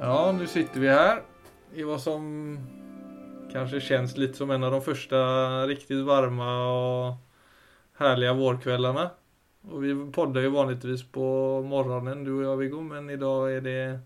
[0.00, 1.22] Ja, nu sitter vi här
[1.74, 2.58] i vad som
[3.52, 5.16] kanske känns lite som en av de första
[5.66, 7.14] riktigt varma och
[7.96, 9.10] härliga vårkvällarna.
[9.70, 11.22] Och vi poddar ju vanligtvis på
[11.62, 13.98] morgonen, du och jag Viggo, men idag är det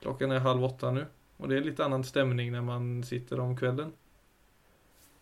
[0.00, 1.06] klockan är halv åtta nu.
[1.36, 3.92] Och det är lite annan stämning när man sitter om kvällen.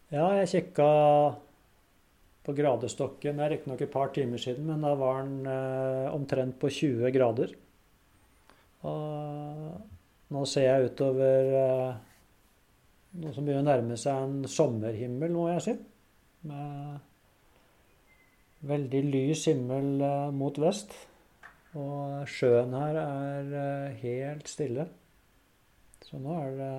[0.09, 0.84] Ja, jeg kikka
[2.45, 3.36] på gradestokken.
[3.36, 7.11] Det er riktignok et par timer siden, men da var den eh, omtrent på 20
[7.11, 7.54] grader.
[8.82, 9.91] Og
[10.32, 11.95] nå ser jeg utover eh,
[13.21, 15.75] noe som begynner å nærme seg en sommerhimmel, må jeg si.
[16.49, 17.00] Med
[18.72, 20.95] veldig lys himmel eh, mot vest.
[21.79, 24.89] Og sjøen her er eh, helt stille.
[26.05, 26.72] Så nå er det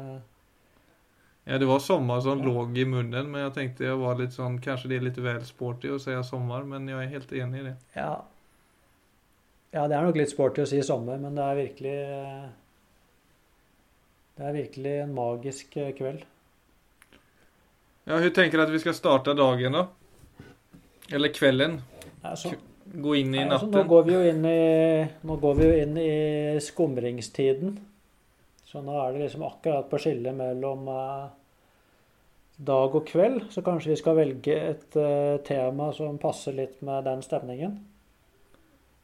[1.44, 2.46] Ja, det var sommer som Ja.
[2.46, 5.42] låg i munnen, men jeg tenkte jeg var litt sånn Kanskje det er litt vel
[5.44, 7.74] sporty å si sommer, men jeg er helt enig i det.
[7.98, 8.14] Ja.
[9.74, 11.98] ja, det er nok litt sporty å si sommer, men det er virkelig
[14.38, 16.24] Det er virkelig en magisk eh, kveld.
[18.04, 19.88] Ja, hun tenker du att vi skal starte dagen da?
[21.12, 21.82] Eller kvelden?
[22.22, 23.52] Altså, Gå inn i natten?
[23.52, 27.78] altså, nå går vi jo inn i Nå går vi jo inn i skumringstiden.
[28.68, 31.24] Så nå er det liksom akkurat på skillet mellom eh,
[32.58, 33.48] dag og kveld.
[33.54, 37.78] Så kanskje vi skal velge et eh, tema som passer litt med den stemningen.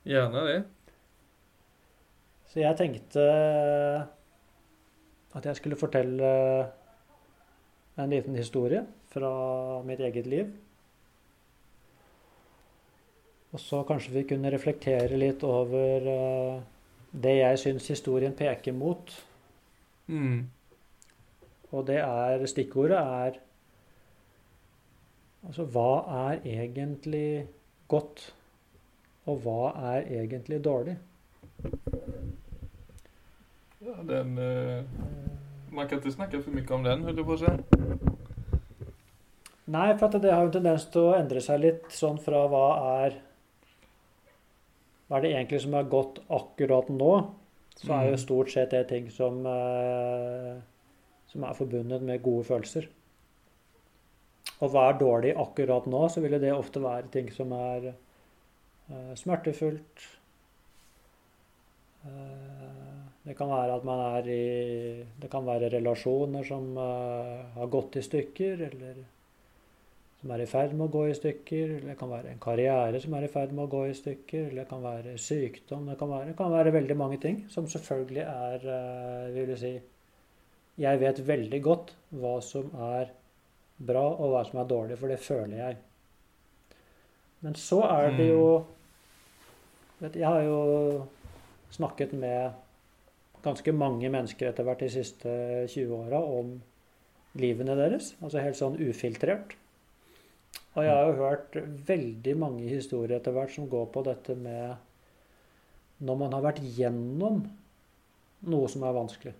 [0.09, 0.59] Gjerne det.
[2.49, 3.25] Så jeg tenkte
[5.37, 6.29] at jeg skulle fortelle
[7.99, 9.31] en liten historie fra
[9.85, 10.49] mitt eget liv.
[13.51, 16.61] Og så kanskje vi kunne reflektere litt over eh,
[17.11, 19.13] det jeg syns historien peker mot.
[20.07, 20.49] Mm.
[21.73, 23.39] Og det er Stikkordet er
[25.39, 27.47] Altså, hva er egentlig
[27.87, 28.25] godt?
[29.31, 30.97] Og hva er egentlig dårlig?
[33.79, 34.83] Ja, den, eh,
[35.71, 37.51] man kan ikke snakke for mye om den, holder du på å si.
[39.69, 42.47] Nei, for at det har jo en tendens til å endre seg litt sånn fra
[42.49, 42.63] hva
[43.05, 43.19] er
[45.09, 47.13] Hva er det egentlig som er godt akkurat nå?
[47.79, 48.19] Så er jo Mm.
[48.21, 50.57] stort sett det ting som, eh,
[51.27, 52.87] som er forbundet med gode følelser.
[54.61, 59.15] Og hva er dårlig akkurat nå, så ville det ofte være ting som er eh,
[59.15, 60.05] smertefullt.
[62.05, 62.58] Eh,
[63.29, 67.99] det kan være at man er i Det kan være relasjoner som eh, har gått
[67.99, 69.03] i stykker, eller
[70.19, 71.75] som er i ferd med å gå i stykker.
[71.75, 74.47] Eller det kan være en karriere som er i ferd med å gå i stykker.
[74.47, 75.85] Eller det kan være sykdom.
[75.91, 79.59] Det kan være, det kan være veldig mange ting som selvfølgelig er eh, Vil du
[79.61, 79.75] si
[80.79, 83.11] Jeg vet veldig godt hva som er
[83.77, 85.77] bra, og hva som er dårlig, for det føler jeg.
[87.45, 88.47] Men så er det jo
[90.01, 91.05] vet, Jeg har jo
[91.77, 92.57] snakket med
[93.43, 95.31] ganske mange mennesker etter hvert de siste
[95.71, 96.55] 20 åra om
[97.39, 98.13] livene deres.
[98.21, 99.55] Altså helt sånn ufiltrert.
[100.75, 101.55] Og jeg har jo hørt
[101.87, 104.75] veldig mange historier etter hvert som går på dette med
[105.99, 107.41] når man har vært gjennom
[108.47, 109.33] noe som er vanskelig,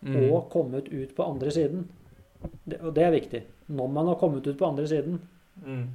[0.00, 0.30] Mm.
[0.32, 1.82] og kommet ut på andre siden.
[2.64, 3.42] Det, og det er viktig.
[3.68, 5.18] Når man har kommet ut på andre siden,
[5.66, 5.88] Mm.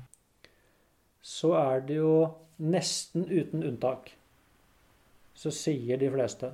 [1.22, 4.12] så er det jo nesten uten unntak
[5.36, 6.54] så sier de fleste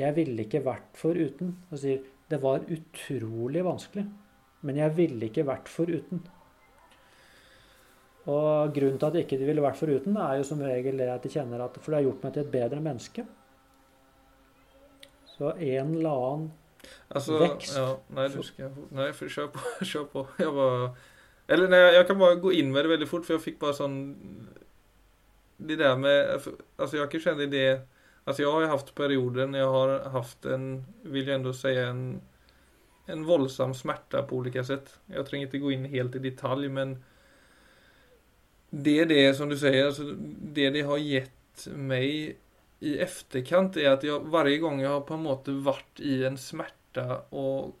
[0.00, 1.54] Jeg ville ikke vært foruten.
[1.70, 4.04] Og sier det var utrolig vanskelig,
[4.62, 6.22] men jeg ville ikke vært foruten.
[8.30, 11.24] Og grunnen til at ikke de ville vært foruten, er jo som regel det at
[11.24, 13.24] de kjenner at For det har gjort meg til et bedre menneske.
[15.32, 16.48] Så en eller annen
[17.08, 20.24] altså, vekst ja, Nei, du skal Nei, for kjør på, Kjør på.
[20.38, 20.90] Jeg bara,
[21.50, 23.78] eller nei, jeg kan bare gå inn med det veldig fort for jeg fikk bare
[23.78, 23.96] sån,
[25.60, 26.40] det där med,
[26.76, 27.80] alltså jag kan känna det,
[28.24, 31.88] alltså jag har ju haft perioder när jag har haft en, vill jag ändå säga
[31.88, 32.20] en,
[33.06, 34.98] en våldsam smärta på olika sätt.
[35.06, 37.04] Jag tränger inte gå in helt i detalj men
[38.70, 40.02] det är det som du säger, alltså
[40.42, 42.36] det det har gett mig
[42.80, 46.38] i efterkant är att jag varje gång jag har på en måte varit i en
[46.38, 47.76] smärta och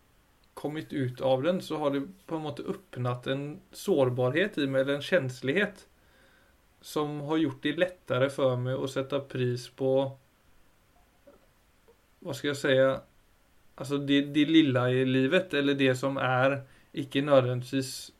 [0.54, 4.80] kommit ut av den så har det på en måte öppnat en sårbarhet i mig,
[4.80, 5.86] eller en känslighet
[6.80, 10.18] som har gjort det lättare för mig att sätta pris på
[12.18, 13.00] vad ska jag säga
[13.74, 16.62] alltså det, det lilla i livet eller det som är
[16.92, 18.12] icke nödvändigtvis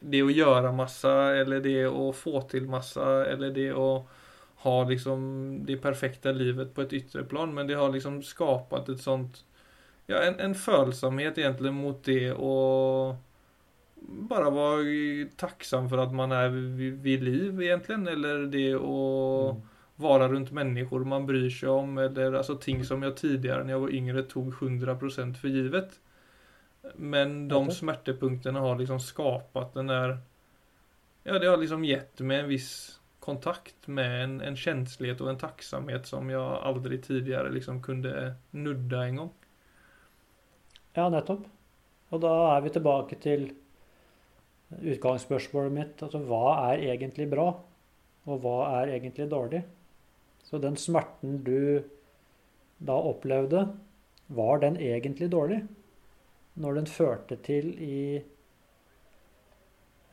[0.00, 4.06] det att göra massa eller det att få till massa eller det att
[4.62, 7.54] ha liksom det perfekta livet på ett yttre plan.
[7.54, 9.44] Men det har liksom skapat ett sånt
[10.06, 13.14] ja, en, en följsamhet egentligen mot det och
[14.34, 14.84] bara vara
[15.36, 16.48] tacksam för att man är
[17.02, 19.60] vid, liv egentligen eller det och,
[19.96, 23.80] vara runt människor man bryr sig om eller alltså ting som jag tidigare när jag
[23.80, 26.00] var yngre tog 100% för givet.
[26.94, 27.74] Men de okay.
[27.74, 30.18] smärtepunkterna har liksom skapat den där
[31.22, 35.38] Ja, det har liksom gett mig en viss kontakt med en, en känslighet och en
[35.38, 39.30] tacksamhet som jag aldrig tidigare liksom kunde nudda en gång.
[40.92, 41.46] Ja, nettopp.
[42.12, 43.46] Og da er vi tilbake til
[44.80, 46.02] utgangsspørsmålet mitt.
[46.04, 47.48] Altså hva er egentlig bra,
[48.26, 49.62] og hva er egentlig dårlig?
[50.46, 51.82] Så den smerten du
[52.82, 53.66] da opplevde,
[54.32, 55.62] var den egentlig dårlig?
[56.54, 58.20] Når den førte til i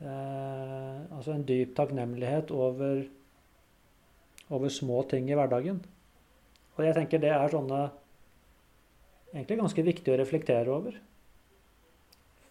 [0.00, 3.02] eh, Altså en dyp takknemlighet over,
[4.48, 5.82] over små ting i hverdagen.
[6.76, 7.80] Og jeg tenker det er sånne
[9.34, 10.96] egentlig ganske viktig å reflektere over.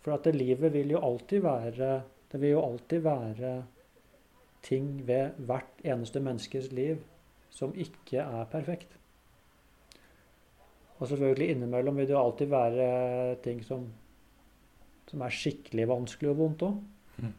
[0.09, 1.89] For at det livet vil jo alltid være
[2.31, 3.49] Det vil jo alltid være
[4.65, 6.97] ting ved hvert eneste menneskes liv
[7.49, 8.97] som ikke er perfekt.
[10.97, 13.85] Og selvfølgelig innimellom vil det jo alltid være ting som,
[15.07, 16.81] som er skikkelig vanskelig og vondt òg.
[17.17, 17.33] Mm.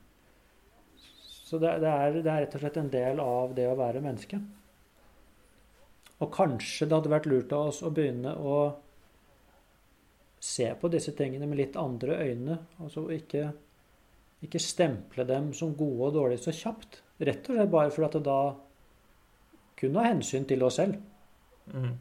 [0.96, 4.02] Så det, det, er, det er rett og slett en del av det å være
[4.06, 4.40] menneske.
[6.20, 8.56] Og kanskje det hadde vært lurt av oss å begynne å
[10.40, 12.58] se på disse tingene med litt andre øyne.
[12.80, 13.50] Altså ikke,
[14.46, 17.02] ikke stemple dem som gode og dårlige så kjapt.
[17.20, 18.38] Rett og slett bare fordi at det da
[19.80, 20.96] kun av hensyn til oss selv.
[21.72, 21.92] Mm.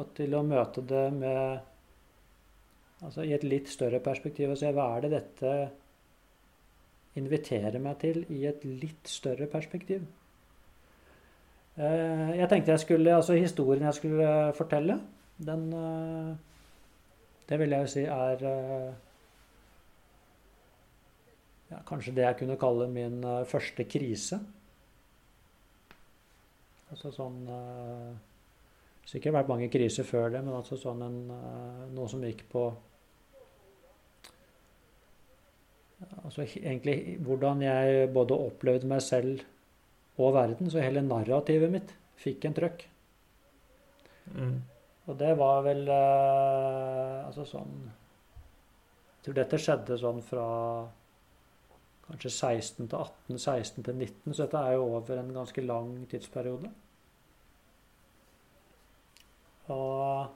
[0.00, 1.66] Og til å møte det med
[3.00, 5.52] Altså i et litt større perspektiv og se hva er det dette
[7.16, 10.02] inviterer meg til i et litt større perspektiv.
[11.80, 14.98] Eh, Jeg tenkte jeg skulle Altså historien jeg skulle fortelle,
[15.38, 16.36] den eh,
[17.50, 18.90] Det vil jeg jo si er eh,
[21.72, 24.38] ja, kanskje det jeg kunne kalle min eh, første krise.
[26.94, 28.10] Altså sånn eh,
[29.10, 31.14] Sikkert vært mange kriser før det, men altså sånn en,
[31.96, 32.60] noe som gikk på
[36.20, 39.42] Altså egentlig hvordan jeg både opplevde meg selv
[40.20, 40.70] og verden.
[40.70, 41.90] Så hele narrativet mitt
[42.22, 42.84] fikk en trøkk.
[44.36, 44.60] Mm.
[45.10, 50.46] Og det var vel eh, Altså sånn Jeg tror dette skjedde sånn fra
[52.10, 55.92] kanskje 16 til 18, 16 til 19, så dette er jo over en ganske lang
[56.10, 56.70] tidsperiode.
[59.70, 60.32] Og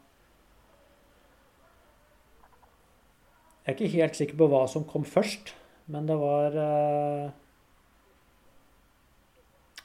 [3.64, 5.54] Jeg er ikke helt sikker på hva som kom først,
[5.88, 7.32] men det var eh,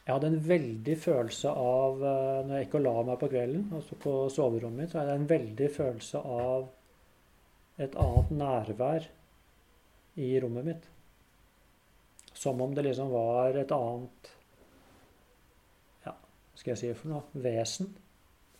[0.09, 3.67] Jeg hadde en veldig følelse av eh, Når jeg gikk og la meg på kvelden,
[3.77, 6.65] altså på soverommet mitt, så hadde jeg en veldig følelse av
[7.85, 9.05] et annet nærvær
[10.25, 10.89] i rommet mitt.
[12.33, 14.33] Som om det liksom var et annet
[16.07, 17.23] Ja, hva skal jeg si for noe?
[17.45, 17.93] Vesen.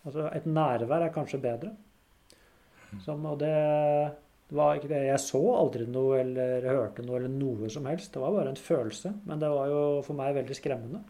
[0.06, 1.74] Altså et nærvær er kanskje bedre.
[3.02, 3.56] Som, og det
[4.54, 8.14] var ikke det Jeg så aldri noe eller hørte noe eller noe som helst.
[8.14, 9.18] Det var bare en følelse.
[9.26, 11.08] Men det var jo for meg veldig skremmende.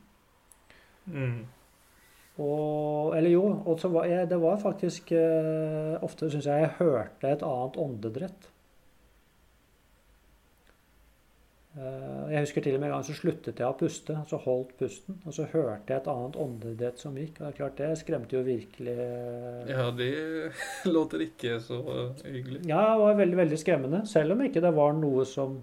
[1.06, 1.40] Mm.
[2.40, 6.76] Og, eller jo, og så var jeg, det var faktisk eh, Ofte syns jeg jeg
[6.78, 8.48] hørte et annet åndedrett.
[11.78, 14.72] Eh, jeg husker til og med en gang så sluttet jeg å puste, altså holdt
[14.80, 15.18] pusten.
[15.22, 17.36] Og så hørte jeg et annet åndedrett som gikk.
[17.38, 20.10] Og det er klart, det skremte jo virkelig eh, Ja, det
[20.96, 21.82] låter ikke så
[22.24, 22.64] hyggelig.
[22.64, 24.02] Ja, det var veldig, veldig skremmende.
[24.10, 25.60] Selv om ikke det var noe som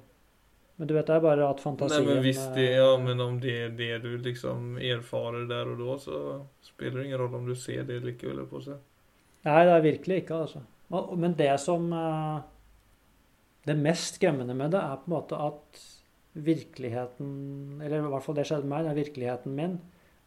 [0.77, 3.21] Men du vet, det er bare at fantasien Nei, men hvis det, eh, ja men
[3.23, 6.19] om det er det du liksom erfarer der og da så
[6.65, 8.77] spiller det ingen rolle om du ser det likevel på seg.
[9.47, 10.61] Nei, det er virkelig ikke, altså.
[11.17, 12.37] Men det som eh,
[13.67, 15.81] Det mest skremmende med det er på en måte at
[16.37, 19.75] virkeligheten Eller i hvert fall det skjedde med meg, det er virkeligheten min.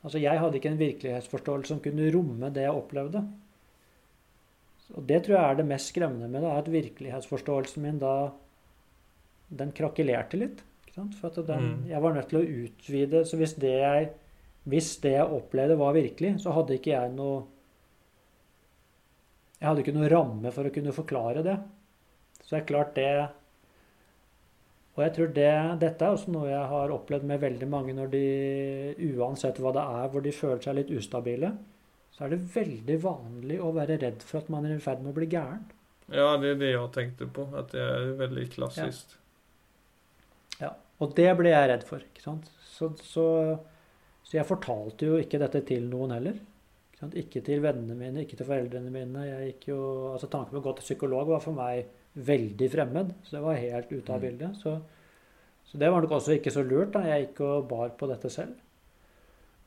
[0.02, 3.22] Altså, jeg hadde ikke en virkelighetsforståelse som kunne romme det jeg opplevde.
[4.96, 8.14] Og det tror jeg er det mest skremmende med det, er at virkelighetsforståelsen min da
[9.50, 10.62] Den krakelerte litt.
[11.20, 11.88] For at den, Mm.
[11.88, 13.24] jeg var nødt til å utvide.
[13.24, 14.10] Så hvis det jeg
[14.68, 17.44] hvis det jeg opplevde var virkelig, så hadde ikke jeg noe
[19.60, 21.58] Jeg hadde ikke noe ramme for å kunne forklare det.
[22.42, 23.10] Så det er klart det
[24.96, 28.10] Og jeg tror det, dette er også noe jeg har opplevd med veldig mange når
[28.10, 28.22] de,
[29.16, 31.52] uansett hva det er, hvor de føler seg litt ustabile,
[32.12, 35.12] så er det veldig vanlig å være redd for at man er i ferd med
[35.14, 35.62] å bli gæren.
[36.10, 37.46] Ja, det er det jeg tenkte på.
[37.56, 39.14] At det er veldig klassisk.
[39.14, 39.19] Ja,
[41.00, 42.02] og det ble jeg redd for.
[42.04, 42.48] ikke sant?
[42.70, 43.24] Så, så,
[44.24, 46.38] så jeg fortalte jo ikke dette til noen heller.
[47.00, 49.22] Ikke, ikke til vennene mine, ikke til foreldrene mine.
[49.24, 49.80] Jeg gikk jo,
[50.12, 51.86] altså Tanken på å gå til psykolog var for meg
[52.20, 54.24] veldig fremmed, så det var helt ute av Mm.
[54.26, 54.56] bildet.
[54.60, 54.74] Så,
[55.70, 56.92] så det var nok også ikke så lurt.
[56.92, 58.58] da, Jeg gikk og bar på dette selv.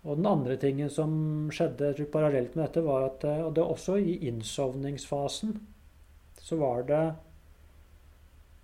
[0.04, 3.96] Og den andre tingen som skjedde parallelt med dette, var at eh, og det også
[3.98, 5.54] i innsovningsfasen
[6.44, 7.04] så var det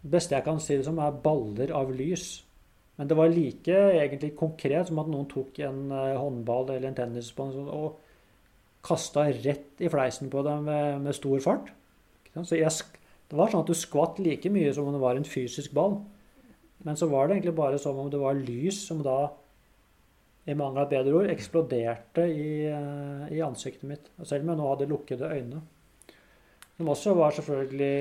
[0.04, 2.44] det beste jeg kan si det som, er baller av lys.
[3.00, 6.98] Men det var like egentlig konkret som at noen tok en eh, håndball eller en
[6.98, 8.00] tennisball og
[8.84, 11.72] kasta rett i fleisen på dem med, med stor fart.
[12.36, 12.72] Så jeg,
[13.32, 15.98] det var sånn at du skvatt like mye som om det var en fysisk ball.
[16.84, 19.32] Men så var det egentlig bare som om det var lys som da,
[20.48, 24.12] i mangel av et bedre ord, eksploderte i, eh, i ansiktet mitt.
[24.24, 25.64] Selv om jeg nå hadde lukkede øyne.
[26.78, 27.96] Som også var selvfølgelig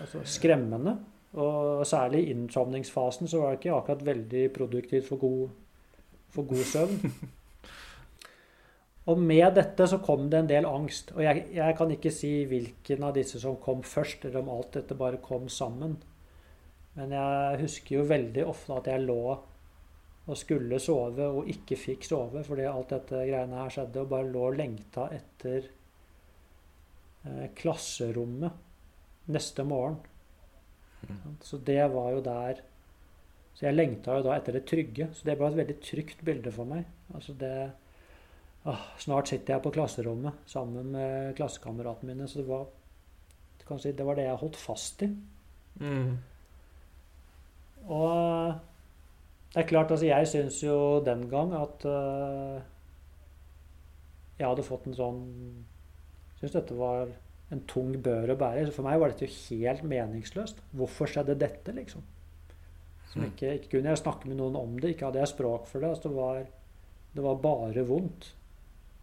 [0.00, 0.96] altså, skremmende.
[1.34, 5.48] Og særlig i innsovningsfasen så var det ikke akkurat veldig produktivt for god,
[6.30, 7.00] for god søvn.
[9.10, 11.10] Og med dette så kom det en del angst.
[11.12, 14.78] Og jeg, jeg, kan ikke si hvilken av disse som kom først, eller om alt
[14.78, 15.98] dette bare kom sammen.
[16.94, 19.20] Men jeg husker jo veldig ofte at jeg lå
[20.24, 24.30] og skulle sove og ikke fikk sove fordi alt dette greiene her skjedde, og bare
[24.30, 25.66] lå og lengta etter
[27.26, 29.98] eh, klasserommet neste morgen.
[31.08, 31.36] Mm.
[31.44, 32.62] Så det var jo der
[33.54, 35.08] Så jeg lengta jo da etter det trygge.
[35.14, 36.88] Så det ble et veldig trygt bilde for meg.
[37.14, 37.70] Altså det
[38.66, 42.26] åh, Snart sitter jeg på klasserommet sammen med klassekameratene mine.
[42.28, 42.66] Så det var,
[43.78, 45.10] si, det var det jeg holdt fast i.
[45.78, 46.16] Mm.
[47.94, 48.54] Og
[49.54, 52.58] det er klart, altså jeg syns jo den gang at uh,
[54.38, 55.20] jeg hadde fått en sånn
[56.40, 57.12] Syns dette var
[57.54, 58.66] en tung bør å bære.
[58.68, 60.60] Så for meg var dette jo helt meningsløst.
[60.76, 62.04] Hvorfor skjedde dette, liksom?
[63.12, 63.28] Som mm.
[63.30, 64.94] ikke, ikke kunne jeg snakke med noen om det.
[64.94, 65.92] Ikke hadde jeg språk for det.
[65.94, 66.42] Altså det, var,
[67.14, 68.32] det var bare vondt.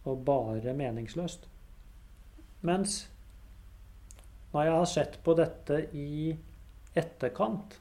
[0.08, 1.48] Og bare meningsløst.
[2.66, 3.02] Mens
[4.52, 6.32] når jeg har sett på dette i
[6.98, 7.78] etterkant,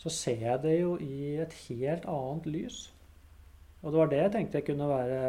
[0.00, 2.80] så ser jeg det jo i et helt annet lys.
[3.80, 5.20] Og det var det jeg tenkte jeg kunne være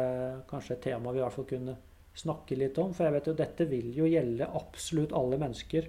[0.50, 1.76] kanskje et tema vi i hvert fall kunne
[2.18, 2.92] snakke litt om.
[2.94, 5.88] For jeg vet jo dette vil jo gjelde absolutt alle mennesker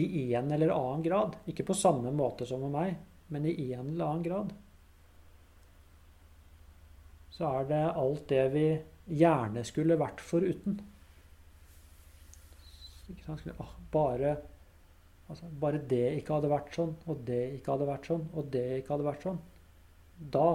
[0.00, 1.36] i en eller annen grad.
[1.50, 2.94] Ikke på samme måte som med meg,
[3.32, 4.54] men i en eller annen grad.
[7.32, 8.66] Så er det alt det vi
[9.18, 10.80] gjerne skulle vært foruten.
[13.92, 14.36] Bare
[15.30, 18.64] Altså, bare det ikke hadde vært sånn, og det ikke hadde vært sånn, og det
[18.82, 19.38] ikke hadde vært sånn.
[20.34, 20.48] Da.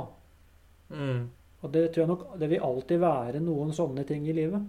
[0.92, 1.24] Mm.
[1.66, 4.66] Og det tror jeg nok Det vil alltid være noen sånne ting i livet.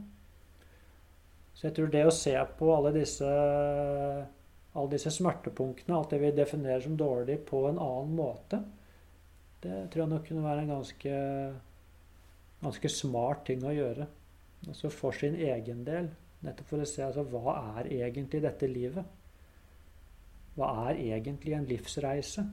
[1.53, 6.31] Så jeg tror det å se på alle disse, alle disse smertepunktene, alt det vi
[6.37, 8.61] definerer som dårlig, på en annen måte,
[9.65, 11.17] det tror jeg nok kunne være en ganske,
[12.63, 14.07] ganske smart ting å gjøre.
[14.69, 16.13] Altså for sin egen del.
[16.47, 19.17] Nettopp for å se altså, hva er egentlig dette livet?
[20.55, 22.47] Hva er egentlig en livsreise?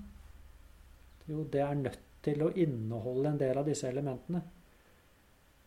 [1.29, 4.41] Jo, det er nødt til å inneholde en del av disse elementene.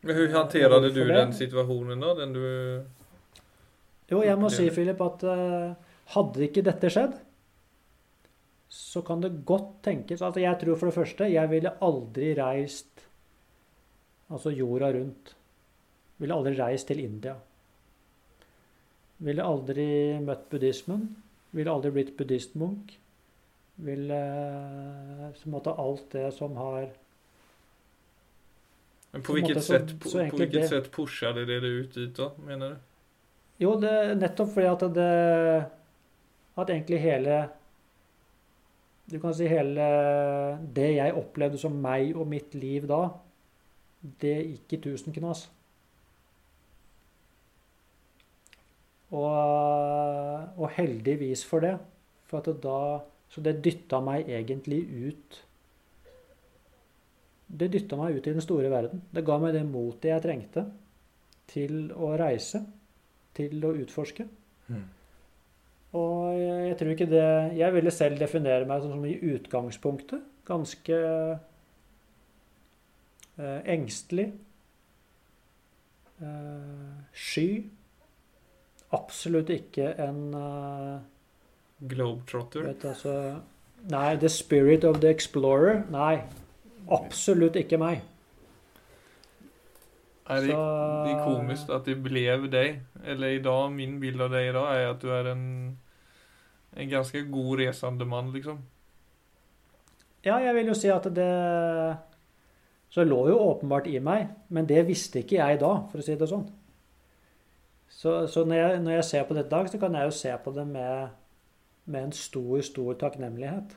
[0.02, 2.12] Men Hvordan håndterte du den situasjonen, da?
[2.20, 2.44] Den du
[4.08, 5.72] Jo, jeg må si, Philip, at uh,
[6.14, 7.16] hadde ikke dette skjedd,
[8.68, 13.06] så kan det godt tenkes Altså, jeg tror for det første jeg ville aldri reist
[14.28, 15.34] altså jorda rundt.
[16.20, 17.34] Ville aldri reist til India.
[19.24, 19.86] Ville aldri
[20.22, 21.06] møtt buddhismen.
[21.56, 22.92] Ville aldri blitt buddhistmunk.
[23.78, 24.18] Ville
[25.38, 26.88] så måtte alt det som har
[29.12, 32.16] Men på hvilket, måte, sett, på, på hvilket det, sett pusher det det ut dit,
[32.16, 32.88] da, mener du?
[33.62, 35.12] Jo, det, nettopp fordi at det
[36.58, 37.38] At egentlig hele
[39.11, 39.87] Du kan si hele
[40.75, 43.06] Det jeg opplevde som meg og mitt liv da,
[44.23, 45.49] det gikk i tusen knas.
[49.11, 49.25] Og,
[50.58, 51.78] og, heldigvis for det.
[52.28, 55.44] For at det da, så det dytta meg egentlig ut
[57.49, 59.00] Det dytta meg ut i den store verden.
[59.08, 60.66] Det ga meg det motet jeg trengte
[61.49, 62.61] til å reise,
[63.32, 64.26] til å utforske.
[64.68, 64.82] Mm.
[65.97, 70.99] Og jeg, tror ikke det Jeg ville selv definere meg som, som i utgangspunktet ganske
[73.40, 74.28] eh, engstelig,
[76.20, 77.49] eh, sky
[78.97, 81.00] absolutt ikke en uh,
[81.78, 82.66] Globetrotter?
[82.66, 83.14] Vet, altså,
[83.90, 85.85] nei, The Spirit of the Explorer.
[85.94, 86.20] Nei,
[86.90, 88.00] absolutt ikke meg.
[90.28, 92.82] Er det, det er komisk at det ble deg.
[93.04, 95.47] Eller i dag, min bilde av deg i dag er at du er en,
[96.76, 98.61] en ganske god reisende mann, liksom.
[100.26, 101.30] Ja, jeg vil jo si at det
[102.90, 106.16] Så lå jo åpenbart i meg, men det visste ikke jeg da, for å si
[106.16, 106.47] det sånn.
[107.88, 110.14] Så, så når, jeg, når, jeg, ser på dette i dag, så kan jeg jo
[110.16, 111.11] se på det med,
[111.88, 113.75] med, en stor, stor takknemlighet.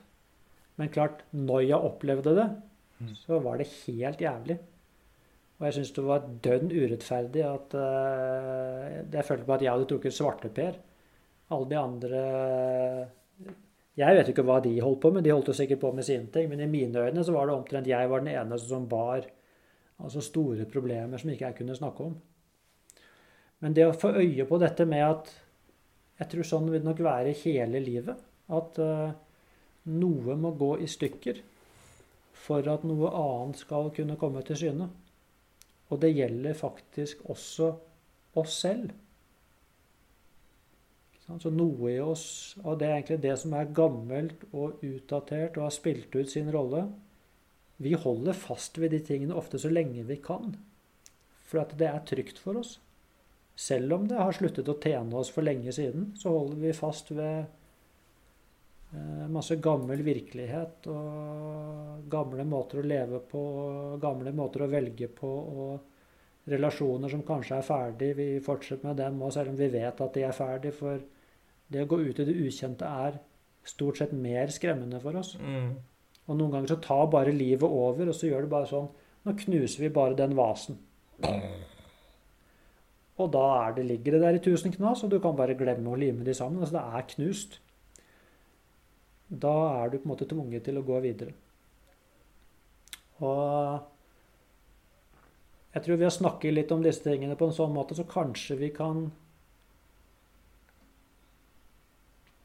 [0.79, 2.49] Men klart, når jeg opplevde det,
[3.01, 3.15] Mm.
[3.17, 4.57] så var det helt jævlig.
[5.57, 9.87] Og jeg syns det var dønn urettferdig at uh, Jeg følte på at jeg hadde
[9.89, 10.77] trukket svarteper.
[11.51, 12.21] Alle de andre
[13.97, 16.29] Jeg vet ikke hva de holdt på med, de holdt jo sikkert på med sine
[16.33, 19.25] ting, men i mine øyne så var det omtrent jeg var den eneste som bar
[20.01, 22.15] altså store problemer som ikke jeg kunne snakke om.
[23.59, 25.33] Men det å få øye på dette med at
[26.21, 28.19] Jeg tror sånn vil det nok være hele livet.
[28.53, 29.13] At uh,
[29.89, 31.41] noe må gå i stykker
[32.41, 34.89] for at noe annet skal kunne komme til syne.
[35.89, 37.71] Og det gjelder faktisk også
[38.39, 38.93] oss selv.
[41.39, 45.69] Så noe i oss, og det er egentlig det som er gammelt og utdatert og
[45.69, 46.89] har spilt ut sin rolle,
[47.81, 50.57] vi holder fast ved de tingene ofte så lenge vi kan.
[51.47, 52.75] For at det er trygt for oss.
[53.61, 57.11] Selv om det har sluttet å tjene oss for lenge siden, så holder vi fast
[57.13, 57.43] ved
[58.95, 63.43] eh, masse gammel virkelighet og gamle måter å leve på,
[64.01, 68.11] gamle måter å velge på, og relasjoner som kanskje er ferdig.
[68.17, 70.73] Vi fortsetter med dem òg, selv om vi vet at de er ferdig.
[70.73, 71.03] For
[71.71, 73.21] det å gå ut i det ukjente er
[73.67, 75.35] stort sett mer skremmende for oss.
[75.37, 75.75] Mm.
[76.25, 78.89] Og noen ganger så tar bare livet over, og så gjør det bare sånn
[79.21, 80.79] Nå knuser vi bare den vasen.
[83.21, 85.99] Og da det, ligger det der i tusen knas, og du kan bare glemme å
[85.99, 86.61] lime de sammen.
[86.61, 87.59] Altså det er knust.
[89.31, 91.35] Da er du på en måte tvunget til å gå videre.
[93.21, 93.79] Og
[95.71, 98.59] jeg tror ved å snakke litt om disse tingene på en sånn måte, så kanskje
[98.59, 99.09] vi kan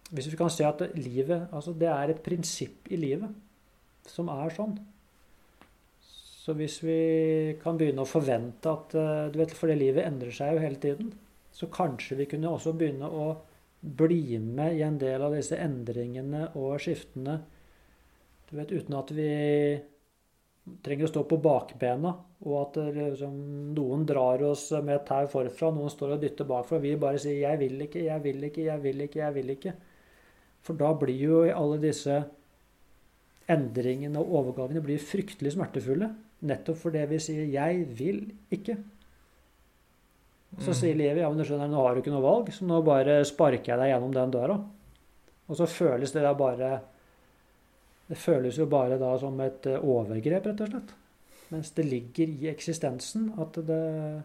[0.07, 3.33] Hvis vi kan se at livet altså Det er et prinsipp i livet
[4.07, 4.77] som er sånn.
[6.47, 10.31] Så hvis vi kan begynne å forvente at eh, du vet, For det livet endrer
[10.35, 11.11] seg jo hele tiden.
[11.51, 13.33] Så kanskje vi kunne også begynne å
[13.81, 17.41] bli med i en del av disse endringene og skiftene.
[18.47, 19.31] Du vet, uten at vi
[20.87, 22.13] trenger å stå på bakbena,
[22.45, 23.35] og at liksom,
[23.75, 26.79] noen drar oss med et tau forfra, noen står og dytter bakfra.
[26.83, 29.75] Vi bare sier 'jeg vil ikke, jeg vil ikke, jeg vil ikke', jeg vil ikke.
[30.63, 32.23] For da blir jo alle disse
[33.49, 36.11] endringene og overgangene blir fryktelig smertefulle.
[36.43, 38.77] Nettopp fordi vi sier 'jeg vil ikke'.
[40.59, 40.75] Så Mm.
[40.75, 43.25] sier livet 'ja, men du skjønner, nå har du ikke noe valg, så nå bare
[43.25, 44.65] sparker jeg deg gjennom den døra'.
[45.49, 46.81] Og så føles det da bare
[48.09, 50.93] Det føles jo bare da som et eh, overgrep, rett og slett.
[51.51, 54.23] Mens det ligger i eksistensen at det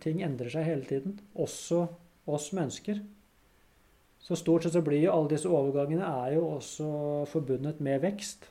[0.00, 1.18] Ting endrer seg hele tiden.
[1.36, 1.88] Også
[2.26, 3.02] oss mennesker.
[4.24, 6.86] Så stort sett så blir jo alle disse overgangene er jo også
[7.28, 8.48] forbundet med vekst.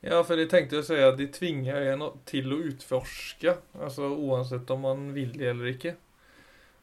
[0.00, 4.08] Ja, for det tenkte jeg å si at de tvinger en til å utforske, altså
[4.08, 5.96] uansett om man vil det eller ikke.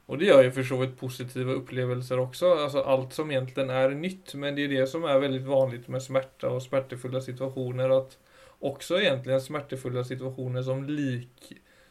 [0.08, 3.96] Og det gjør jo for så vidt positive opplevelser også, altså alt som egentlig er
[3.98, 8.16] nytt, men det er det som er veldig vanlig med smerte og smertefulle situasjoner, at
[8.70, 11.50] også egentlig smertefulle situasjoner som lik,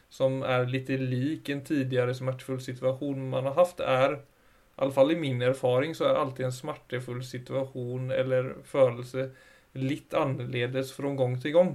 [0.09, 5.11] som er litt lik en tidligere smertefull situasjon man har haft, er, i alle fall
[5.13, 9.27] i min erfaring, så er alltid en smertefull situasjon eller følelse
[9.77, 11.71] litt annerledes fra gang til gang.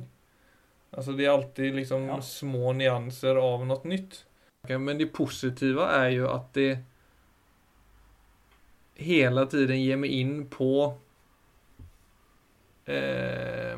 [0.93, 2.21] Altså det er alltid liksom Ja.
[2.21, 4.25] små nyanser av noe nytt.
[4.69, 6.85] Men det positive er jo at det
[8.97, 10.95] hele tiden gir meg inn på
[12.87, 13.77] eh,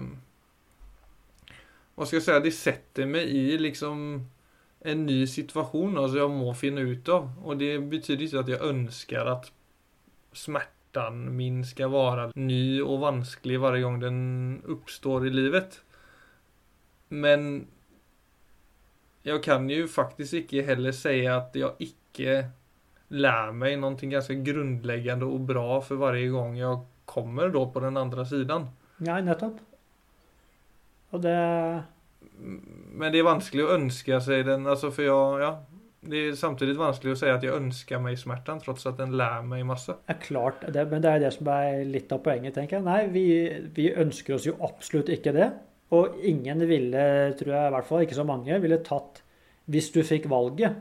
[1.94, 4.24] Hva skal jeg si Det setter meg i liksom
[4.84, 7.30] en ny situasjon altså jeg må finne ut av.
[7.40, 9.52] Og det betyr ikke at jeg ønsker at
[10.94, 15.82] smerten min skal være ny og vanskelig hver gang den oppstår i livet.
[17.10, 17.66] Men
[19.24, 22.50] jeg kan jo faktisk ikke heller säga at jeg ikke
[23.10, 27.96] lär meg noe ganske grundläggande og bra for hver gang jeg kommer då på den
[27.96, 28.68] andre siden.
[28.98, 29.60] Ja, nettopp.
[31.10, 31.84] Og det
[32.36, 35.58] Men det er vanskelig å ønske seg den, altså for jeg, ja,
[36.10, 39.44] det er samtidig vanskelig å si at jeg ønsker meg smerten, tross at den lærer
[39.48, 39.94] meg masse.
[40.08, 42.86] Ja, klart, det, men det er det som er litt av poenget, tenker jeg.
[42.86, 43.24] Nei, vi,
[43.76, 45.50] vi ønsker oss jo absolutt ikke det.
[45.94, 47.04] Og ingen ville,
[47.38, 49.20] tror jeg, i hvert fall ikke så mange, ville tatt
[49.72, 50.80] hvis du fikk valget.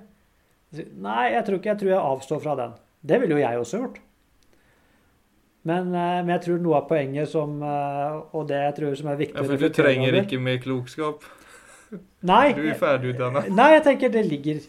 [0.73, 2.73] Nei, jeg tror ikke jeg tror jeg avstår fra den.
[3.03, 4.01] Det ville jo jeg også gjort.
[5.63, 9.07] Men, eh, men jeg tror noe av poenget som eh, Og det jeg tror som
[9.13, 11.23] er viktig Ja, for du trenger ikke mer klokskap.
[12.27, 13.45] Nei, Du er ferdigutdanna.
[13.53, 14.59] nei, jeg tenker det ligger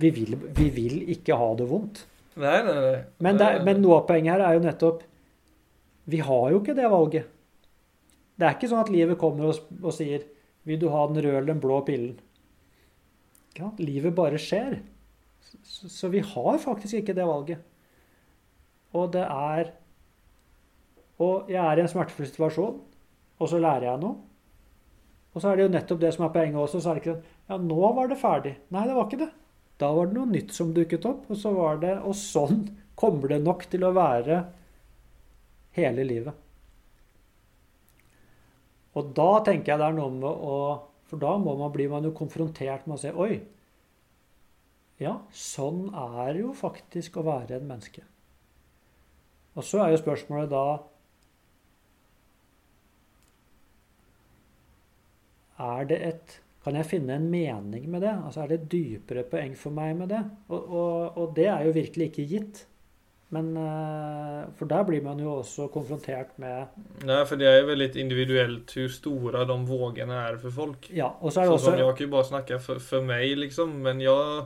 [0.00, 2.04] vi vil, vi vil ikke ha det vondt.
[2.40, 2.98] Nei, nei, nei.
[3.20, 5.00] Men, det, men noe av poenget her er jo nettopp
[6.10, 7.26] Vi har jo ikke det valget.
[8.38, 10.24] Det er ikke sånn at livet kommer og, og sier
[10.64, 12.18] 'Vil du ha den røde eller den blå pillen?'
[13.58, 13.70] Ja.
[13.78, 14.78] Livet bare skjer.
[15.62, 17.58] Så, så vi har faktisk ikke det valget.
[18.92, 19.72] Og det er
[21.20, 22.80] Og jeg er i en smertefull situasjon,
[23.38, 24.16] og så lærer jeg noe.
[25.34, 26.80] Og så er det jo nettopp det som er poenget også.
[26.80, 28.54] så er det ikke sånn, Ja, nå var det ferdig.
[28.70, 29.28] Nei, det var ikke det.
[29.80, 32.66] Da var det noe nytt som dukket opp, og så var det Og sånn
[33.00, 34.42] kommer det nok til å være
[35.78, 36.36] hele livet.
[38.98, 40.58] Og da tenker jeg det er noe med å
[41.08, 43.40] For da må man, blir man jo konfrontert med å se Oi,
[45.00, 48.02] ja, sånn er jo faktisk å være en menneske.
[49.56, 50.64] Og så er jo spørsmålet da
[55.60, 58.12] Er det et Kan jeg finne en mening med det?
[58.12, 60.20] Altså Er det et dypere poeng for meg med det?
[60.48, 62.66] Og, og, og det er jo virkelig ikke gitt.
[63.30, 67.68] Men eh, For der blir man jo også konfrontert med Nei, for det er jo
[67.70, 70.90] veldig individuelt hvor store de vågene er for folk.
[70.92, 73.06] Ja, og så er det Så også som jeg kan jo bare snakke for, for
[73.06, 73.78] meg, liksom.
[73.86, 74.42] Men jeg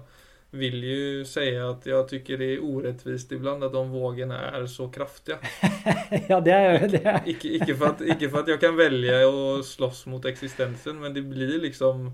[0.55, 4.89] vil jo säga at jeg tycker det er orättvist iblant at de vågorna er så
[4.89, 5.39] kraftige.
[6.31, 7.03] Ja, det jo det.
[7.05, 11.01] Er, Ikke, ikke, for at, ikke for at jeg kan velge å slåss mot eksistensen,
[11.03, 12.13] men det blir liksom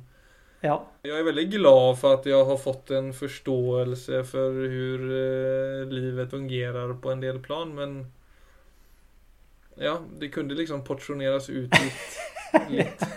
[0.61, 0.75] ja.
[1.05, 6.33] Jeg er veldig glad for at jeg har fått en forståelse for hur eh, livet
[6.33, 8.03] fungerer på en del plan, men
[9.81, 12.19] ja, det kunde liksom portioneras ut litt.
[12.69, 13.09] lite.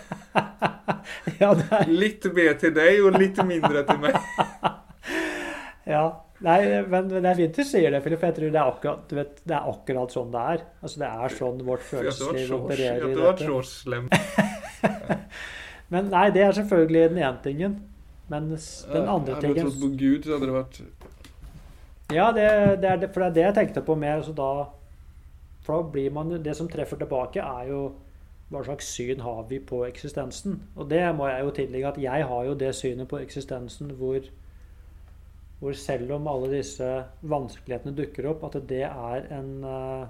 [1.38, 1.50] ja,
[1.88, 4.16] litt mer til deg og litt mindre til meg.
[5.86, 6.04] ja.
[6.44, 6.58] Nei,
[6.90, 8.24] men, men det er fint du sier det, Filip.
[8.26, 10.64] Jeg tror det er akkurat, du vet, det er akkurat sånn det er.
[10.82, 13.48] Altså, Det er sånn vårt hadde følelsesliv opererer i hadde dette.
[13.48, 14.08] så slem.
[15.94, 17.80] Men nei, det er selvfølgelig den ene tingen.
[18.28, 20.78] Men den andre Hadde jeg tingen trodd på Gud, så hadde det vært
[22.14, 22.46] Ja, det,
[22.82, 24.22] det er for det er det jeg tenkte på mer.
[24.24, 24.50] Så da,
[25.64, 27.82] for da blir man Det som treffer tilbake, er jo
[28.52, 30.60] hva slags syn har vi på eksistensen?
[30.76, 34.20] Og det må jeg jo tillegge at jeg har jo det synet på eksistensen hvor,
[35.64, 36.86] hvor selv om alle disse
[37.24, 40.04] vanskelighetene dukker opp, at det er en eh,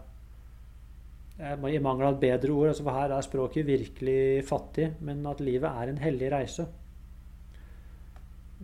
[1.71, 5.45] I mangel av et bedre ord, altså for her er språket virkelig fattig, men at
[5.45, 6.67] livet er en hellig reise.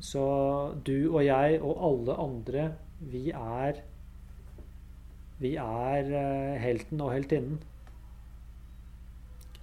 [0.02, 0.26] Så
[0.82, 2.66] du og jeg og alle andre,
[2.98, 3.82] vi er
[5.40, 7.60] Vi er eh, helten og heltinnen.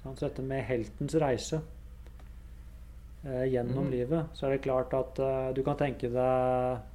[0.07, 1.59] Så dette med heltens reise
[3.27, 3.91] eh, gjennom mm.
[3.91, 5.19] livet, så er det klart at
[5.53, 6.85] du kan tenke deg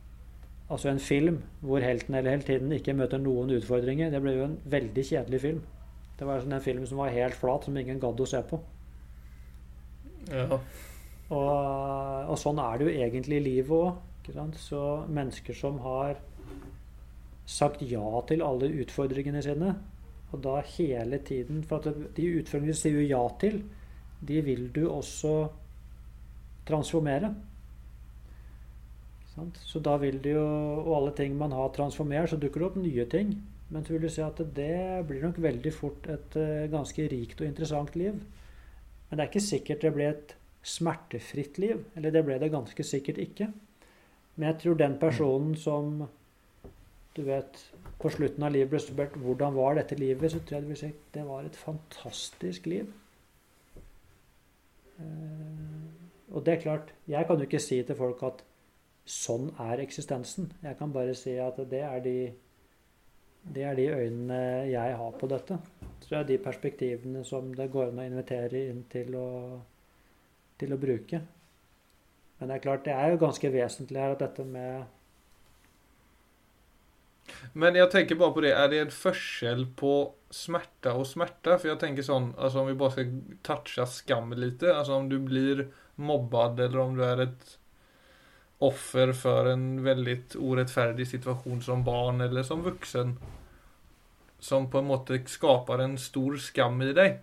[0.73, 4.11] altså en film hvor helten eller heltinnen ikke møter noen utfordringer.
[4.13, 5.61] Det ble jo en veldig kjedelig film.
[6.19, 8.61] Det var sånn en film som var helt flat, som ingen gadd å se på.
[10.31, 10.47] Ja.
[11.33, 11.53] Og,
[12.31, 14.09] og sånn er det jo egentlig i livet òg.
[14.63, 14.81] Så
[15.11, 16.21] mennesker som har
[17.49, 19.73] sagt ja til alle utfordringene sine,
[20.33, 23.59] og da hele tiden For at de utfordringene du sier ja til,
[24.23, 25.33] de vil du også
[26.69, 27.35] transformere.
[29.33, 30.45] Så da vil det jo
[30.83, 33.35] Og alle ting man har transformert, så dukker det opp nye ting.
[33.73, 37.41] Men så vil du si at det blir nok veldig fort et eh, ganske rikt
[37.41, 38.19] og interessant liv.
[39.09, 41.81] Men det er ikke sikkert det ble et smertefritt liv.
[41.97, 43.49] Eller det ble det ganske sikkert ikke.
[44.37, 46.05] Men jeg tror den personen som
[47.17, 47.59] du vet,
[48.01, 50.81] på slutten av livet ble spurt hvordan var dette livet, så tror jeg det vil
[50.81, 52.89] si det var et fantastisk liv.
[55.01, 58.41] Eh, og det er klart, jeg kan jo ikke si til folk at
[59.09, 60.53] sånn er eksistensen.
[60.63, 62.17] Jeg kan bare si at det er de,
[63.55, 65.59] det er de øynene jeg har på dette.
[66.09, 69.29] Det er de perspektivene som det går an å invitere inn til å,
[70.61, 71.23] til å bruke.
[72.39, 74.83] Men det er klart, det er jo ganske vesentlig her at dette med
[77.55, 79.93] Men jeg tenker bare på det, er det en forskjell på
[80.35, 81.55] smerte og smerte?
[81.55, 83.13] For jeg tenker sånn, altså om vi bare skal
[83.47, 85.69] toucha skam litt, altså om du blir
[86.03, 87.57] mobbad eller om du er et
[88.63, 93.17] offer for en veldig urettferdig situasjon som barn eller som voksen,
[94.43, 97.21] som på en måte skaper en stor skam i deg.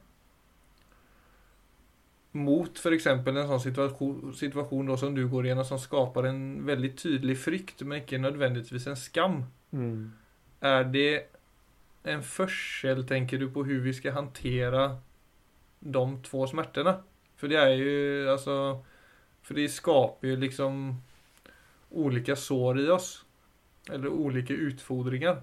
[2.39, 3.07] Mot f.eks.
[3.09, 8.03] en sånn situasjon, situasjon som du går gjennom, som skaper en veldig tydelig frykt, men
[8.03, 9.43] ikke nødvendigvis en skam.
[9.71, 10.11] mm,
[10.61, 11.11] Er det
[12.05, 14.85] en forskjell, tenker du, på hvordan vi skal håndtere
[15.81, 16.99] de to smertene?
[17.39, 18.55] For det er jo altså
[19.41, 20.79] For det skaper jo liksom
[21.91, 23.13] ulike sår i oss.
[23.89, 25.41] Eller ulike utfordringer.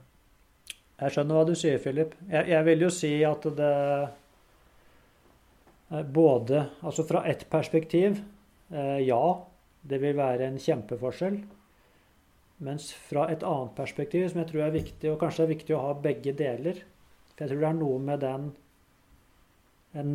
[0.96, 2.14] Jeg skjønner hva du sier, Philip.
[2.30, 3.74] Jeg, jeg vil jo si at det
[5.86, 8.18] både Altså fra ett perspektiv,
[8.74, 9.46] eh, ja,
[9.82, 11.36] det vil være en kjempeforskjell.
[12.66, 15.82] Mens fra et annet perspektiv, som jeg tror er viktig, og kanskje er viktig å
[15.84, 16.80] ha begge deler
[17.34, 18.46] For jeg tror det er noe med den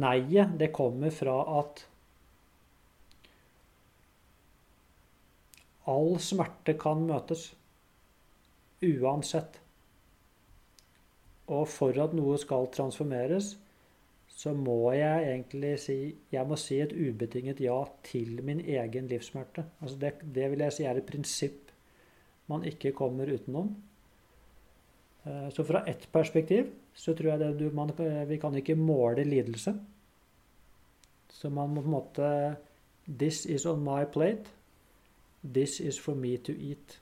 [0.02, 0.58] nei-et.
[0.58, 1.86] Det kommer fra at
[5.89, 7.52] all smerte kan møtes.
[8.82, 9.60] Uansett.
[11.52, 13.56] Og for at noe skal transformeres,
[14.32, 15.96] så må jeg egentlig si
[16.32, 19.65] Jeg må si et ubetinget ja til min egen livssmerte.
[19.82, 21.72] Altså det, det vil jeg si er et prinsipp
[22.52, 23.76] man ikke kommer utenom.
[25.24, 27.91] Eh, så fra ett perspektiv så tror jeg det man,
[28.28, 29.76] vi kan ikke måle lidelse.
[31.32, 32.32] Så man må på en måte
[33.08, 34.52] This is on my plate.
[35.43, 36.99] This is for me to eat.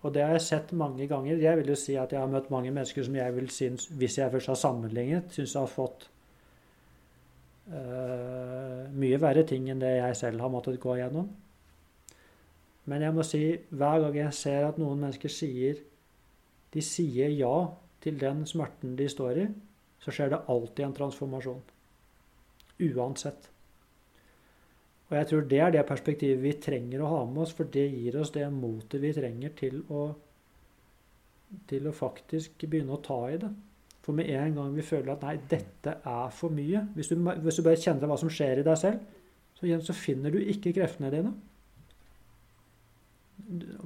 [0.00, 1.40] Og det har jeg sett mange ganger.
[1.42, 4.18] Jeg vil jo si at jeg har møtt mange mennesker som jeg vil synes, hvis
[4.18, 6.06] jeg først har sammenlignet, syns har fått
[7.72, 11.28] uh, mye verre ting enn det jeg selv har måttet gå gjennom.
[12.88, 15.82] Men jeg må si, hver gang jeg ser at noen mennesker sier
[16.72, 17.54] de sier ja
[18.04, 19.46] til den smerten de står i,
[20.04, 21.62] så skjer det alltid en transformasjon.
[22.86, 23.48] Uansett.
[25.08, 27.86] Og jeg tror det er det perspektivet vi trenger å ha med oss, for det
[27.88, 30.02] gir oss det motet vi trenger til å,
[31.70, 33.48] til å faktisk begynne å ta i det.
[34.04, 37.58] For med en gang vi føler at nei, dette er for mye Hvis du, hvis
[37.58, 39.02] du bare kjenner hva som skjer i deg selv,
[39.58, 41.32] så, så finner du ikke kreftene dine.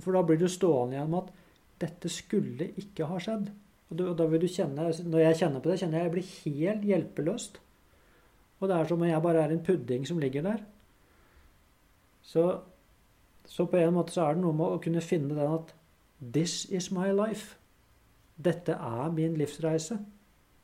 [0.03, 1.41] For da blir du stående igjen med at
[1.83, 3.51] dette skulle ikke ha skjedd.
[3.93, 6.31] Og da vil du kjenne, Når jeg kjenner på det, kjenner jeg at jeg blir
[6.43, 7.59] helt hjelpeløst.
[8.61, 10.63] Og det er som om jeg bare er en pudding som ligger der.
[12.23, 12.47] Så,
[13.49, 15.75] så på en måte så er det noe med å kunne finne den at
[16.23, 17.57] This is my life.
[18.39, 19.99] Dette er min livsreise.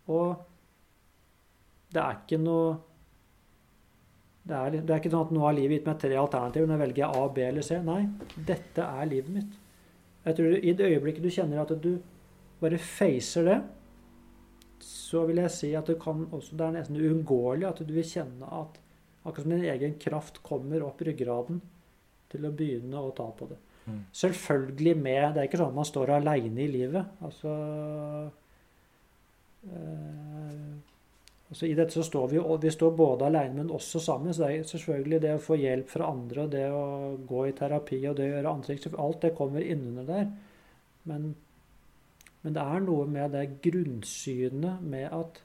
[0.06, 0.36] Og
[1.92, 2.76] det er ikke noe
[4.48, 6.68] det er, det er, ikke sånn at nå har livet gitt meg tre alternativer.
[6.70, 7.80] Nå velger jeg A, B eller C.
[7.84, 7.98] Nei,
[8.48, 9.58] dette er livet mitt.
[10.24, 11.90] Jeg tror I det øyeblikket du kjenner at du
[12.62, 13.58] bare facer det,
[14.80, 18.06] så vil jeg si at det kan også, det er nesten uunngåelig at du vil
[18.06, 18.78] kjenne at
[19.22, 21.60] akkurat som din egen kraft kommer opp ryggraden
[22.32, 23.58] til å begynne å ta på det.
[23.88, 24.02] Mm.
[24.12, 27.16] Selvfølgelig med Det er ikke sånn at man står aleine i livet.
[27.24, 27.54] Altså
[29.68, 30.68] øh,
[31.48, 34.34] Altså I dette så står vi, vi står både alene, men også sammen.
[34.34, 36.82] Så det er selvfølgelig det å få hjelp fra andre, og det å
[37.28, 40.26] gå i terapi og det å gjøre ansikt Alt det kommer innunder der.
[41.08, 41.30] Men,
[42.42, 45.40] men det er noe med det grunnsynet med at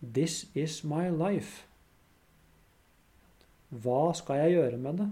[0.00, 1.64] This is my life.
[3.82, 5.08] Hva skal jeg gjøre med det?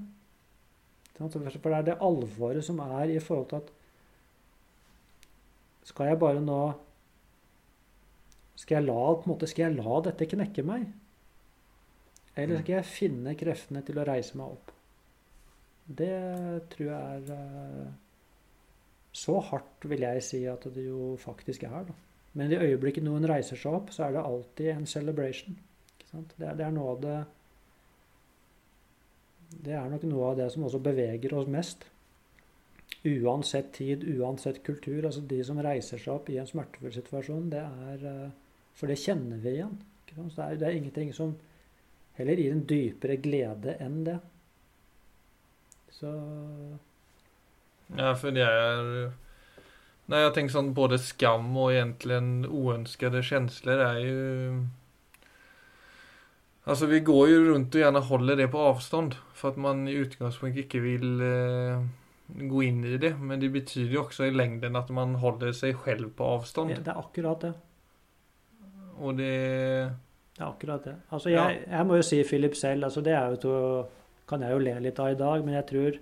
[1.18, 3.70] For det er det alvoret som er i forhold til at
[5.86, 6.62] Skal jeg bare nå
[8.62, 10.84] skal jeg, la, måte, skal jeg la dette knekke meg?
[12.38, 14.70] Eller skal jeg finne kreftene til å reise meg opp?
[15.82, 16.12] Det
[16.70, 17.88] tror jeg er uh,
[19.12, 21.88] Så hardt vil jeg si at det jo faktisk er.
[21.90, 21.96] Da.
[22.38, 25.58] Men i øyeblikket noen reiser seg opp, så er det alltid en celebration.
[26.12, 27.18] Det det, er noe av det
[29.60, 31.86] Det er nok noe av det som også beveger oss mest.
[33.08, 35.04] Uansett tid, uansett kultur.
[35.04, 38.28] altså De som reiser seg opp i en smertefull situasjon, det er uh,
[38.78, 39.74] for det kjenner vi igjen.
[40.08, 41.34] Det er, det er, ingenting som
[42.18, 44.18] heller gir en dypere glede enn det.
[45.92, 46.12] Så
[47.96, 49.12] Ja, for det er
[50.10, 52.18] Nei, jeg tenker sånn både skam og egentlig
[52.50, 54.24] uønskede kjensler er jo
[56.62, 59.96] Altså, vi går jo rundt og gjerne holder det på avstand, for at man i
[59.98, 61.82] utgangspunktet ikke vil eh,
[62.52, 63.16] gå inn i det.
[63.18, 66.70] Men det betyr jo også i lengden at man holder seg selv på avstand.
[66.70, 67.52] Det, det er akkurat det.
[69.02, 69.32] Og det
[70.32, 70.94] Det er akkurat det.
[71.10, 71.76] Altså, jeg, ja.
[71.78, 72.84] jeg må jo si Philip selv.
[72.84, 73.56] altså Det er jo to,
[74.28, 76.00] kan jeg jo le litt av i dag, men jeg tror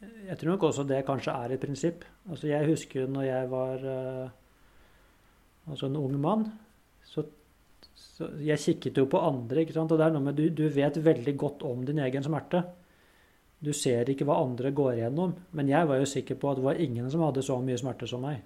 [0.00, 2.04] jeg tror nok også det kanskje er et prinsipp.
[2.30, 4.30] Altså Jeg husker når jeg var uh,
[5.68, 6.46] altså en ung mann,
[7.04, 7.24] så,
[8.20, 9.92] så, Jeg kikket jo på andre, ikke sant?
[9.92, 12.60] og det er noe med du, du vet veldig godt om din egen smerte.
[13.60, 16.66] Du ser ikke hva andre går igjennom, men jeg var jo sikker på at det
[16.66, 18.44] var ingen som hadde så mye smerte som meg.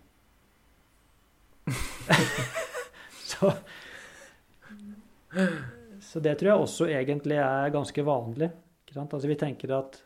[3.35, 3.49] Så,
[5.99, 8.47] så det tror jeg også egentlig er ganske vanlig.
[8.95, 9.97] Altså vi tenker at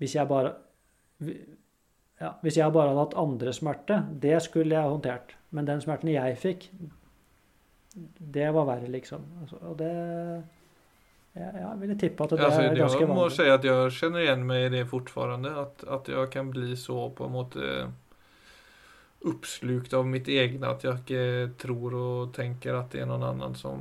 [0.00, 0.54] hvis jeg bare
[2.16, 5.34] ja, Hvis jeg bare hadde hatt andre smerte, det skulle jeg håndtert.
[5.52, 6.70] Men den smerten jeg fikk,
[8.18, 9.24] det var verre, liksom.
[9.42, 9.92] Altså, og det
[11.36, 13.08] ja, jeg ville tippe at det altså, er ganske vanlig.
[13.08, 15.52] Jeg må si at jeg kjenner igjen meg i det fortfarande.
[15.64, 17.72] At, at jeg kan bli så på en måte
[19.26, 21.22] oppslukt av mitt egne at jeg ikke
[21.60, 23.80] tror og tenker at det er noen annen som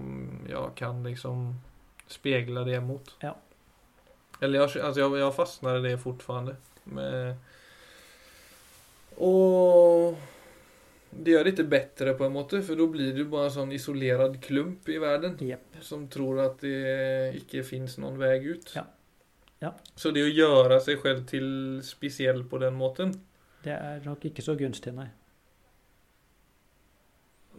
[0.50, 1.48] jeg kan liksom
[2.12, 3.16] spegle det mot.
[3.24, 3.36] Ja.
[4.42, 6.58] Eller jeg, altså, jeg, jeg fastner i det fortfarande.
[9.24, 10.18] Og
[11.16, 13.72] det gjør det ikke bedre på en måte, for da blir du bare en sånn
[13.76, 15.64] isolert klump i verden yep.
[15.84, 18.74] som tror at det ikke fins noen vei ut.
[18.76, 18.86] Ja.
[19.64, 19.72] Ja.
[19.96, 21.48] Så det å gjøre seg selv til
[21.86, 23.14] spesiell på den måten
[23.64, 25.08] Det er nok ikke så gunstig, nei.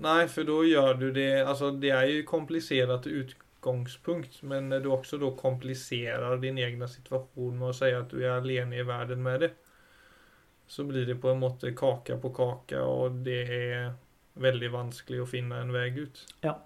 [0.05, 5.19] Nei, for da gjør du det Altså, det er jo komplisert utgangspunkt, men du også
[5.23, 9.47] da kompliserer din egen situasjon med å si at du er alene i verden med
[9.47, 9.53] det,
[10.66, 13.92] så blir det på en måte kake på kake, og det er
[14.42, 16.22] veldig vanskelig å finne en vei ut.
[16.44, 16.57] Ja.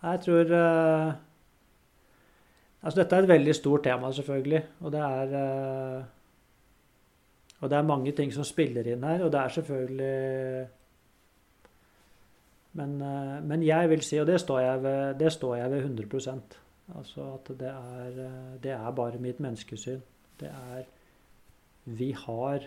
[0.00, 1.10] Jeg tror uh,
[2.80, 6.04] Altså, dette er et veldig stort tema, selvfølgelig, og det er uh,
[7.60, 10.68] Og det er mange ting som spiller inn her, og det er selvfølgelig
[12.80, 15.84] men, uh, men jeg vil si, og det står jeg ved, det står jeg ved
[15.90, 16.58] 100%
[16.98, 18.16] altså at det er,
[18.62, 20.00] det er bare mitt menneskesyn.
[20.40, 20.88] Det er
[21.84, 22.66] Vi har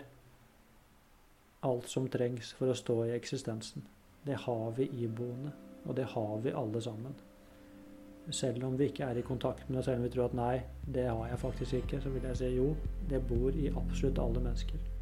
[1.64, 3.84] alt som trengs for å stå i eksistensen.
[4.24, 5.52] Det har vi iboende,
[5.84, 7.14] og det har vi alle sammen.
[8.30, 10.54] Selv om vi ikke er i kontakt med det, selv om vi tror at nei,
[10.86, 12.70] det har jeg faktisk ikke, så vil jeg si jo,
[13.10, 14.93] det bor i absolutt alle mennesker.